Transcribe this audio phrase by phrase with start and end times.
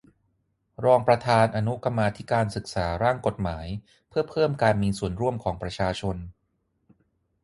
[0.85, 3.67] รองประธานอนุกรรมาธิการศึกษาร่างกฎหมาย
[4.09, 6.17] เพื่อเพิ่มการมีส่วนร่วมของประชาชน